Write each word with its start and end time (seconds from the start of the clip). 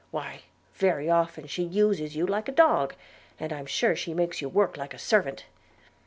Why, 0.09 0.41
very 0.73 1.11
often 1.11 1.45
she 1.45 1.61
uses 1.61 2.15
you 2.15 2.25
like 2.25 2.49
a 2.49 2.51
dog, 2.51 2.95
and 3.39 3.53
I'm 3.53 3.67
sure 3.67 3.95
she 3.95 4.15
makes 4.15 4.41
you 4.41 4.49
work 4.49 4.75
like 4.75 4.95
a 4.95 4.97
servant. 4.97 5.45